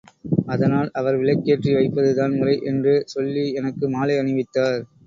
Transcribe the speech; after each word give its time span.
அதனால் 0.47 0.89
அவர் 0.93 1.19
விளக்கேற்றி 1.19 1.75
வைப்பதுதான் 1.75 2.35
முறை, 2.39 2.57
என்று 2.65 2.95
சொல்லி 3.07 3.45
எனக்கு 3.53 3.85
மாலை 3.89 4.17
அணிவித்தார். 4.17 4.81